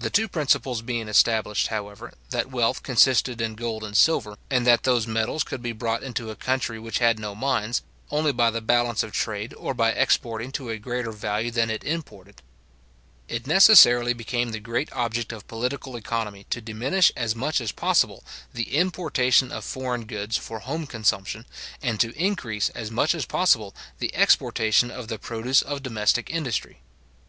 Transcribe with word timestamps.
The 0.00 0.10
two 0.10 0.26
principles 0.26 0.82
being 0.82 1.06
established, 1.06 1.68
however, 1.68 2.12
that 2.30 2.50
wealth 2.50 2.82
consisted 2.82 3.40
in 3.40 3.54
gold 3.54 3.84
and 3.84 3.96
silver, 3.96 4.36
and 4.50 4.66
that 4.66 4.82
those 4.82 5.06
metals 5.06 5.44
could 5.44 5.62
be 5.62 5.70
brought 5.70 6.02
into 6.02 6.30
a 6.30 6.34
country 6.34 6.76
which 6.76 6.98
had 6.98 7.20
no 7.20 7.32
mines, 7.32 7.82
only 8.10 8.32
by 8.32 8.50
the 8.50 8.60
balance 8.60 9.04
of 9.04 9.12
trade, 9.12 9.54
or 9.56 9.74
by 9.74 9.92
exporting 9.92 10.50
to 10.50 10.70
a 10.70 10.76
greater 10.76 11.12
value 11.12 11.52
than 11.52 11.70
it 11.70 11.84
imported; 11.84 12.42
it 13.28 13.46
necessarily 13.46 14.12
became 14.12 14.50
the 14.50 14.58
great 14.58 14.92
object 14.92 15.30
of 15.30 15.46
political 15.46 15.94
economy 15.94 16.44
to 16.50 16.60
diminish 16.60 17.12
as 17.14 17.36
much 17.36 17.60
as 17.60 17.70
possible 17.70 18.24
the 18.52 18.74
importation 18.76 19.52
of 19.52 19.64
foreign 19.64 20.04
goods 20.04 20.36
for 20.36 20.58
home 20.58 20.84
consumption, 20.84 21.44
and 21.80 22.00
to 22.00 22.10
increase 22.20 22.70
as 22.70 22.90
much 22.90 23.14
as 23.14 23.24
possible 23.24 23.72
the 24.00 24.12
exportation 24.16 24.90
of 24.90 25.06
the 25.06 25.16
produce 25.16 25.62
of 25.62 25.80
domestic 25.80 26.28
industry. 26.28 26.80